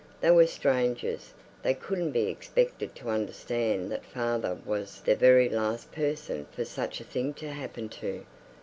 They 0.19 0.31
were 0.31 0.47
strangers; 0.47 1.31
they 1.61 1.75
couldn't 1.75 2.09
be 2.09 2.23
expected 2.25 2.95
to 2.95 3.09
understand 3.11 3.91
that 3.91 4.03
father 4.03 4.57
was 4.65 4.99
the 5.01 5.15
very 5.15 5.47
last 5.47 5.91
person 5.91 6.47
for 6.51 6.65
such 6.65 6.99
a 6.99 7.03
thing 7.03 7.35
to 7.35 7.51
happen 7.51 7.87
to. 7.89 8.25